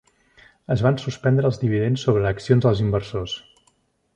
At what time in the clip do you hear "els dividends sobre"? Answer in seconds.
1.49-2.27